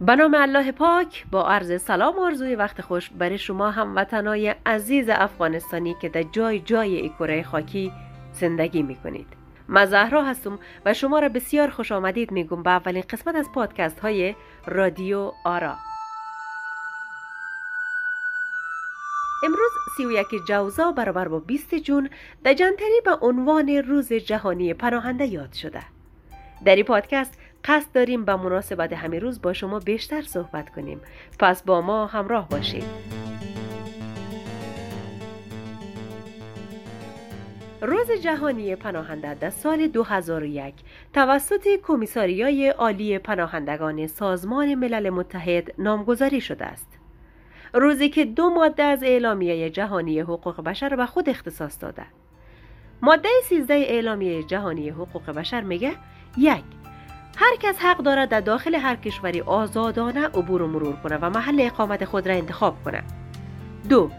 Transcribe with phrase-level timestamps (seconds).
[0.00, 5.08] به نام الله پاک با عرض سلام و آرزوی وقت خوش برای شما هموطنای عزیز
[5.08, 7.92] افغانستانی که در جای جای ای کره خاکی
[8.32, 9.26] زندگی می کنید
[9.86, 14.34] زهرا هستم و شما را بسیار خوش آمدید میگم به اولین قسمت از پادکست های
[14.66, 15.76] رادیو آرا.
[19.44, 22.10] امروز 31 جوزا برابر با 20 جون
[22.44, 25.82] در جنتری به عنوان روز جهانی پناهنده یاد شده.
[26.64, 31.00] در این پادکست قصد داریم به مناسبت همین روز با شما بیشتر صحبت کنیم
[31.38, 32.84] پس با ما همراه باشید
[37.82, 40.74] روز جهانی پناهنده در سال 2001
[41.12, 46.98] توسط کمیساریای عالی پناهندگان سازمان ملل متحد نامگذاری شده است.
[47.72, 52.06] روزی که دو ماده از اعلامیه جهانی حقوق بشر به خود اختصاص داده.
[53.02, 55.92] ماده 13 اعلامیه جهانی حقوق بشر میگه
[56.36, 56.64] یک
[57.40, 61.60] هر کس حق دارد در داخل هر کشوری آزادانه عبور و مرور کنه و محل
[61.60, 63.02] اقامت خود را انتخاب کنه.
[63.88, 64.10] دو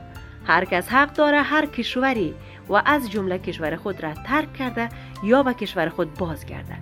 [0.45, 2.35] هر کس حق دارد هر کشوری
[2.69, 4.89] و از جمله کشور خود را ترک کرده
[5.23, 6.75] یا به کشور خود بازگرده.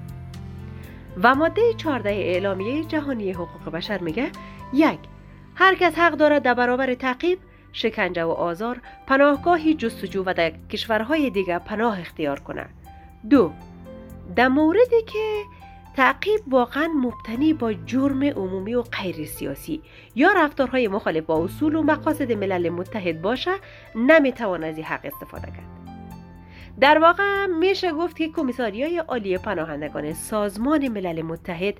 [1.23, 4.31] و ماده 14 اعلامیه جهانی حقوق بشر میگه
[4.73, 4.99] یک
[5.55, 7.39] هر کس حق دارد در برابر تعقیب
[7.73, 12.65] شکنجه و آزار پناهگاهی جستجو و در کشورهای دیگر پناه اختیار کنه.
[13.29, 13.51] دو
[14.35, 15.43] در موردی که
[15.97, 19.81] تعقیب واقعا مبتنی با جرم عمومی و غیر سیاسی.
[20.15, 23.51] یا رفتارهای مخالف با اصول و مقاصد ملل متحد باشه
[23.95, 25.97] نمی‌توان از این حق استفاده کرد.
[26.79, 31.73] در واقع میشه گفت که کمیساریای عالی پناهندگان سازمان ملل متحد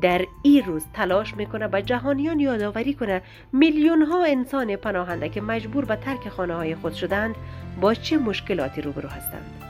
[0.00, 5.84] در این روز تلاش می‌کنه به جهانیان یادآوری کنه میلیون ها انسان پناهنده که مجبور
[5.84, 7.34] به ترک خانه های خود شدند
[7.80, 9.69] با چه مشکلاتی روبرو هستند.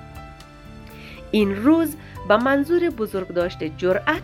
[1.30, 1.96] این روز
[2.28, 4.22] به منظور بزرگ داشته جرأت،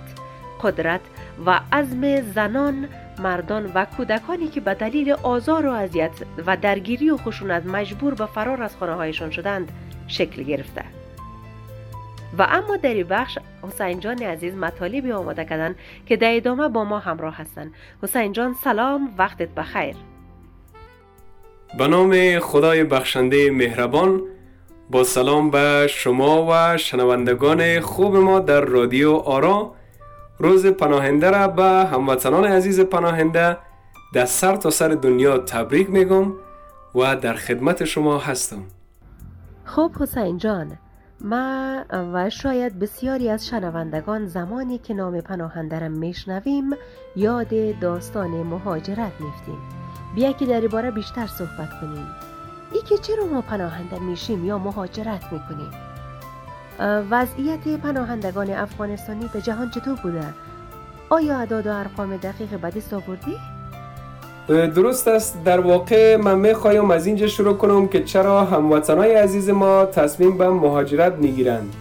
[0.63, 1.01] قدرت
[1.47, 6.11] و عزم زنان، مردان و کودکانی که به دلیل آزار و اذیت
[6.47, 9.73] و درگیری و خشونت مجبور به فرار از خانه هایشان شدند
[10.09, 10.85] شکل گرفته.
[12.39, 15.75] و اما در این بخش حسین جان عزیز مطالبی آماده کردن
[16.07, 17.75] که در ادامه با ما همراه هستند.
[18.03, 19.97] حسین جان سلام وقتت بخیر.
[21.79, 24.23] به نام خدای بخشنده مهربان
[24.91, 29.73] با سلام به شما و شنوندگان خوب ما در رادیو آرا.
[30.39, 33.57] روز پناهنده را به هموطنان عزیز پناهنده
[34.15, 36.33] در سر تا سر دنیا تبریک میگم
[36.95, 38.63] و در خدمت شما هستم.
[39.65, 40.79] خب حسین جان
[41.21, 46.71] ما و شاید بسیاری از شنوندگان زمانی که نام پناهنده را میشنویم
[47.17, 49.59] یاد داستان مهاجرت میفتیم
[50.15, 52.07] بیا که در باره بیشتر صحبت کنیم.
[52.73, 55.71] ای که چرا ما پناهنده میشیم یا مهاجرت می‌کنیم
[57.11, 60.25] وضعیت پناهندگان افغانستانی در جهان چطور بوده؟
[61.11, 63.37] آیا اعداد و ارقام دقیق بدست آوردی؟
[64.49, 69.85] درست است در واقع من می‌خوایم از اینجا شروع کنم که چرا هموطنای عزیز ما
[69.85, 71.75] تصمیم به مهاجرت می‌گیرند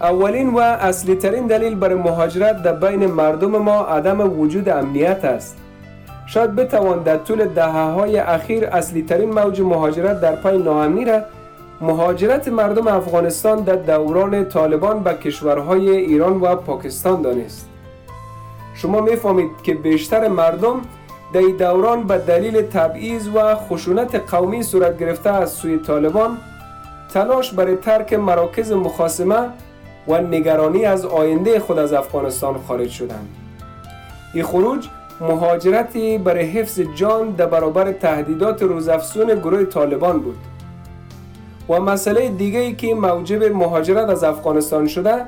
[0.00, 5.56] اولین و اصلی ترین دلیل برای مهاجرت در بین مردم ما عدم وجود امنیت است
[6.30, 11.20] شاید بتوان در طول دهه های اخیر اصلی ترین موج مهاجرت در پای ناامنی را
[11.80, 17.68] مهاجرت مردم افغانستان در دوران طالبان به کشورهای ایران و پاکستان دانست.
[18.74, 20.80] شما می‌فهمید که بیشتر مردم
[21.32, 26.38] در دوران به دلیل تبعیض و خشونت قومی صورت گرفته از سوی طالبان
[27.14, 29.40] تلاش برای ترک مراکز مخاسمه
[30.08, 33.28] و نگرانی از آینده خود از افغانستان خارج شدند.
[34.34, 34.88] این خروج
[35.20, 40.36] مهاجرتی برای حفظ جان در برابر تهدیدات روزافزون گروه طالبان بود.
[41.68, 45.24] و مسئله دیگه ای که موجب مهاجرت از افغانستان شده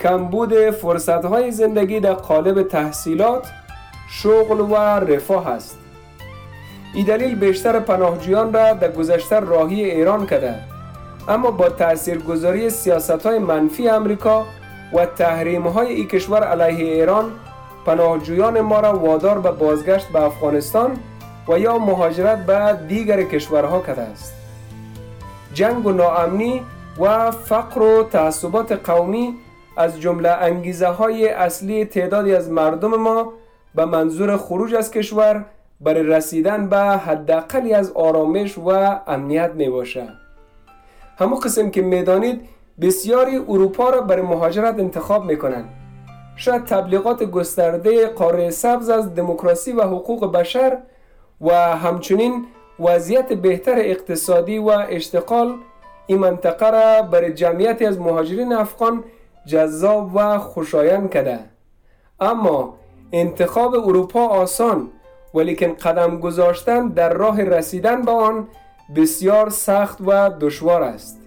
[0.00, 3.46] کمبود فرصتهای زندگی در قالب تحصیلات
[4.10, 5.78] شغل و رفاه است.
[6.94, 10.54] این دلیل بیشتر پناهجویان را در گذشته راهی ایران کرده.
[11.28, 14.46] اما با تاثیرگذاری سیاست های منفی امریکا
[14.92, 17.24] و تحریم های ای کشور علیه ایران
[17.88, 20.96] پناهجویان ما را وادار به بازگشت به افغانستان
[21.48, 24.34] و یا مهاجرت به دیگر کشورها کرده است.
[25.54, 26.62] جنگ و ناامنی
[27.00, 29.34] و فقر و تعصبات قومی
[29.76, 33.32] از جمله انگیزه های اصلی تعدادی از مردم ما
[33.74, 35.44] به منظور خروج از کشور
[35.80, 38.68] برای رسیدن به حداقلی از آرامش و
[39.06, 40.12] امنیت می باشد
[41.18, 42.40] همو قسم که می‌دانید
[42.80, 45.68] بسیاری اروپا را برای مهاجرت انتخاب می کنند
[46.38, 50.78] شاید تبلیغات گسترده قاره سبز از دموکراسی و حقوق بشر
[51.40, 52.46] و همچنین
[52.80, 55.54] وضعیت بهتر اقتصادی و اشتغال
[56.06, 59.04] این منطقه را برای جمعیتی از مهاجرین افغان
[59.46, 61.38] جذاب و خوشایند کرده.
[62.20, 62.74] اما
[63.12, 64.90] انتخاب اروپا آسان
[65.34, 68.48] ولیکن قدم گذاشتن در راه رسیدن به آن
[68.96, 71.20] بسیار سخت و دشوار است.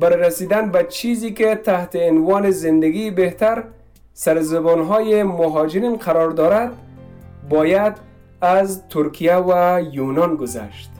[0.00, 3.64] برای رسیدن به چیزی که تحت عنوان زندگی بهتر
[4.22, 6.72] سر زبانهای مهاجرین قرار دارد
[7.50, 7.96] باید
[8.40, 10.90] از ترکیه و یونان گذشت.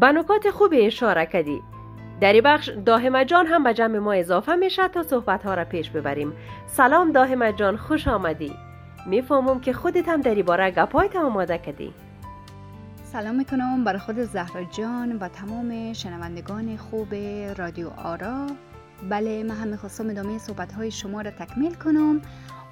[0.00, 1.60] به نکات خوب اشاره کردی.
[2.20, 5.64] در این بخش داهمه جان هم به جمع ما اضافه میشه تا صحبت ها را
[5.64, 6.32] پیش ببریم.
[6.66, 8.52] سلام داهمه جان خوش آمدی.
[9.06, 11.94] می‌فهمم که خودت هم در این باره گپایت آماده کردی.
[13.12, 17.14] سلام می‌کنم برای خود زهرا جان و تمام شنوندگان خوب
[17.58, 18.46] رادیو آرا.
[19.08, 22.22] بله من هم می‌خواستم ادامه صحبت های شما را تکمیل کنم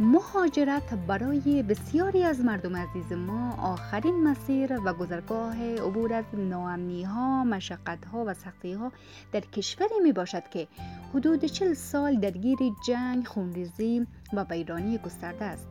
[0.01, 7.45] مهاجرت برای بسیاری از مردم عزیز ما آخرین مسیر و گذرگاه عبور از ناامنی ها،
[7.45, 8.93] مشقت ها و سختی ها
[9.33, 10.69] در کشوری می باشد که
[11.15, 15.69] حدود چل سال درگیر جنگ، خونریزی و ویرانی گسترده است.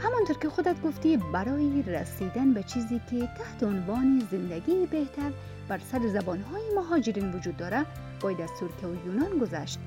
[0.00, 5.32] همانطور که خودت گفتی برای رسیدن به چیزی که تحت عنوان زندگی بهتر
[5.68, 7.86] بر سر زبانهای مهاجرین وجود داره
[8.20, 9.78] باید از ترکیه و یونان گذشت.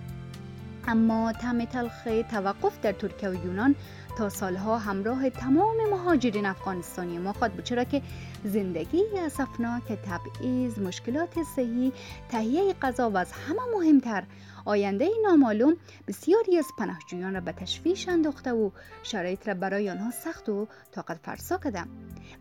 [0.88, 3.76] اما تم تلخ توقف در ترکیه و یونان
[4.18, 7.64] تا سالها همراه تمام مهاجرین افغانستانی ما خواهد بود.
[7.64, 8.02] چرا که
[8.44, 11.92] زندگی اسفناک تبعیض مشکلات صحی
[12.30, 14.24] تهیه غذا و از همه مهمتر
[14.66, 15.76] آینده نامعلوم
[16.08, 18.70] بسیاری از پناهجویان را به تشویش انداخته و
[19.04, 21.84] شرایط را برای آنها سخت و طاقت فرسا کرده.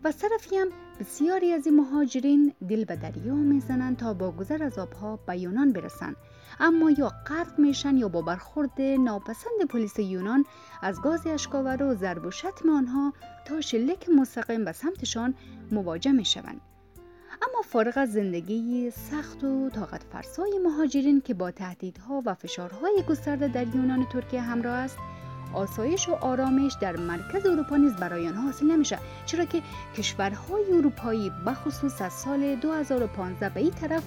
[0.05, 0.69] و طرفی هم
[1.01, 6.17] بسیاری از مهاجرین دل به دریا می‌زنند تا با گذر از آبها به یونان برسند.
[6.61, 10.45] اما یا غرق میشن یا با برخورد ناپسند پلیس یونان
[10.83, 13.13] از گاز اشکاور و ضرب و شتم آنها
[13.45, 15.35] تا شلیک مستقیم به سمتشان
[15.73, 16.61] مواجه می‌شوند.
[17.43, 23.49] اما فارغ از زندگی سخت و طاقت فرسای مهاجرین که با تهدیدها و فشارهای گسترده
[23.49, 24.99] در یونان ترکیه همراه است
[25.55, 29.63] آسایش و آرامش در مرکز اروپا نیز برای آنها حاصل نمیشه چرا که
[29.97, 34.03] کشورهای اروپایی بخصوص از سال 2015 به این طرف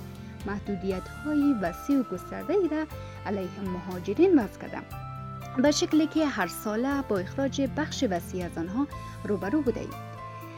[0.45, 2.85] محدودیت های وسیع و گسترده ای را
[3.25, 4.83] علیه مهاجرین وضع کردم.
[5.57, 8.87] به شکلی که هر ساله با اخراج بخش وسیع از آنها
[9.23, 9.89] روبرو بوده ایم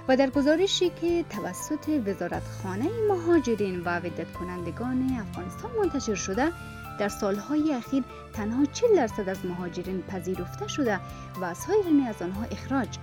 [0.07, 6.51] و در گزارشی که توسط وزارتخانه مهاجرین و ودت کنندگان افغانستان منتشر شده
[6.99, 8.03] در سالهای اخیر
[8.33, 10.99] تنها 40 درصد از مهاجرین پذیرفته شده
[11.41, 12.97] و سایر از آنها اخراج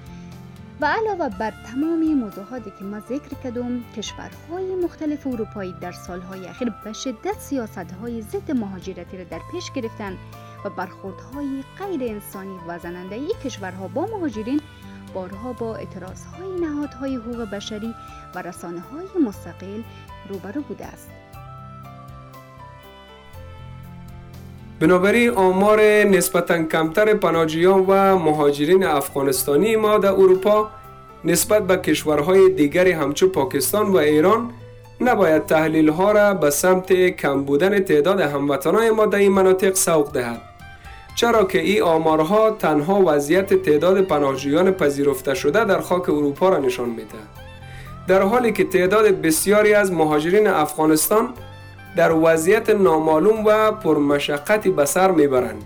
[0.83, 6.73] و علاوه بر تمامی موضوعاتی که ما ذکر کردم کشورهای مختلف اروپایی در سالهای اخیر
[6.85, 10.19] به شدت سیاستهای ضد مهاجرتی را در پیش گرفتند
[10.65, 14.61] و برخوردهای غیر انسانی و زننده ای کشورها با مهاجرین
[15.15, 17.95] بارها با اعتراضهای نهادهای حقوق بشری
[18.35, 19.83] و رسانه های مستقل
[20.29, 21.11] روبرو بوده است.
[24.83, 30.71] بنابراین آمار نسبتا کمتر پناهجویان و مهاجرین افغانستانی ما در اروپا
[31.25, 34.51] نسبت به کشورهای دیگری همچون پاکستان و ایران
[35.01, 40.13] نباید تحلیل ها را به سمت کم بودن تعداد هموطنان ما در این مناطق سوق
[40.13, 40.41] دهد.
[41.15, 46.89] چرا که این آمارها تنها وضعیت تعداد پناهجویان پذیرفته شده در خاک اروپا را نشان
[46.89, 47.19] میده
[48.09, 51.29] در حالی که تعداد بسیاری از مهاجرین افغانستان
[51.97, 55.63] در وضعیت نامعلوم و پرمشقتی به سر می‌برند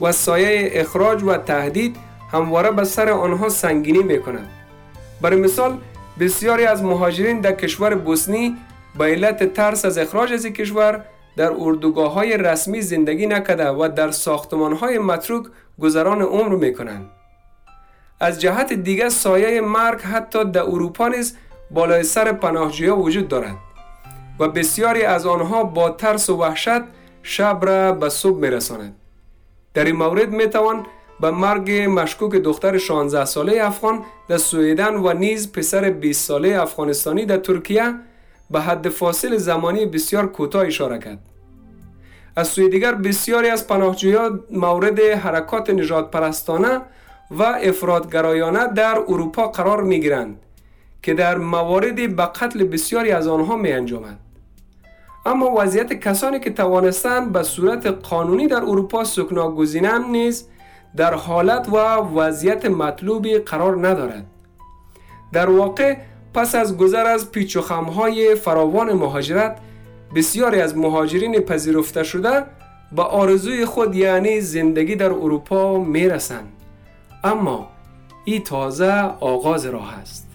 [0.00, 1.96] و سایه اخراج و تهدید
[2.32, 4.48] همواره به سر آنها سنگینی می‌کنند
[5.20, 5.78] برای مثال
[6.20, 8.56] بسیاری از مهاجرین در کشور بوسنی
[8.98, 11.04] به علت ترس از اخراج از کشور
[11.36, 15.46] در اردوگاه های رسمی زندگی نکده و در ساختمان های متروک
[15.80, 17.10] گذران عمر می کنند.
[18.20, 21.36] از جهت دیگر سایه مرگ حتی در اروپا نیز
[21.70, 23.56] بالای سر پناهجویا وجود دارد
[24.40, 26.80] و بسیاری از آنها با ترس و وحشت
[27.22, 28.96] شب را به صبح می رساند.
[29.74, 30.86] در این مورد می توان
[31.20, 37.24] به مرگ مشکوک دختر 16 ساله افغان در سویدن و نیز پسر 20 ساله افغانستانی
[37.26, 37.94] در ترکیه
[38.50, 41.18] به حد فاصل زمانی بسیار کوتاه اشاره کرد.
[42.36, 46.80] از سوی دیگر بسیاری از پناهجویان مورد حرکات نجات پرستانه
[47.30, 50.40] و افرادگرایانه در اروپا قرار می گیرند
[51.02, 54.18] که در مواردی به قتل بسیاری از آنها می انجامند.
[55.26, 60.48] اما وضعیت کسانی که توانستند به صورت قانونی در اروپا سکنا گزینند نیز
[60.96, 64.26] در حالت و وضعیت مطلوبی قرار ندارد.
[65.32, 65.96] در واقع
[66.34, 69.58] پس از گذر از پیچ و خمهای فراوان مهاجرت
[70.14, 72.44] بسیاری از مهاجرین پذیرفته شده
[72.92, 76.52] به آرزوی خود یعنی زندگی در اروپا می‌رسند
[77.24, 77.68] اما
[78.24, 80.29] این تازه آغاز راه است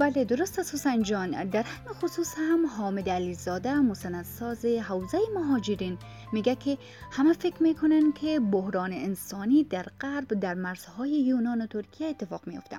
[0.00, 1.44] بله درست است حسین جان.
[1.44, 5.98] در همین خصوص هم حامد علیزاده مستندساز حوزه مهاجرین.
[6.32, 6.78] میگه که
[7.12, 12.78] همه فکر می‌کنن که بحران انسانی در غرب در مرزهای یونان و ترکیه اتفاق میافته.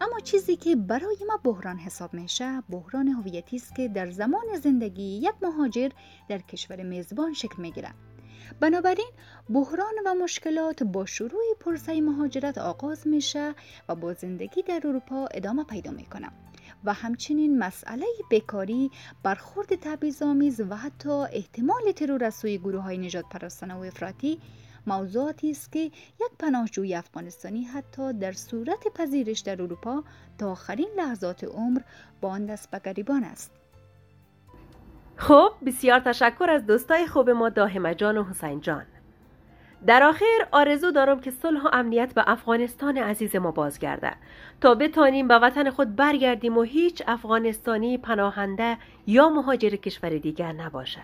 [0.00, 5.02] اما چیزی که برای ما بحران حساب میشه بحران هویتی است که در زمان زندگی
[5.02, 5.88] یک مهاجر
[6.28, 7.90] در کشور میزبان شکل می‌گیره.
[8.60, 9.10] بنابراین
[9.50, 13.54] بحران و مشکلات با شروع پرسه مهاجرت آغاز میشه
[13.88, 16.30] و با زندگی در اروپا ادامه پیدا می‌کنه.
[16.84, 18.90] و همچنین مسئله بیکاری
[19.22, 24.38] برخورد تبعیض‌آمیز و حتی احتمال ترور از سوی گروه های نجات پرستانه و افراطی
[24.86, 30.04] موضوعاتی است که یک پناهجوی افغانستانی حتی در صورت پذیرش در اروپا
[30.38, 31.80] تا آخرین لحظات عمر
[32.20, 33.52] با آن دست به گریبان است.
[35.16, 38.86] خب بسیار تشکر از دوستای خوب ما داهمه جان و حسین جان.
[39.86, 44.12] در آخر آرزو دارم که صلح و امنیت به افغانستان عزیز ما بازگرده
[44.60, 51.00] تا بتانیم به وطن خود برگردیم و هیچ افغانستانی پناهنده یا مهاجر کشور دیگر نباشه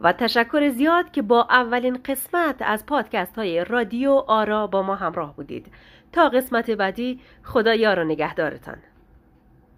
[0.00, 5.36] و تشکر زیاد که با اولین قسمت از پادکست های رادیو آرا با ما همراه
[5.36, 5.66] بودید.
[6.12, 8.76] تا قسمت بعدی خدا یار و نگهدارتان.